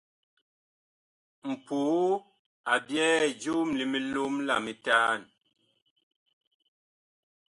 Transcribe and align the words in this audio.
Mpoo 1.49 2.09
a 2.71 2.73
byɛɛ 2.87 3.17
joom 3.41 3.69
li 3.77 3.85
milom 3.91 4.33
la 4.47 4.55
mitaan. 4.65 5.21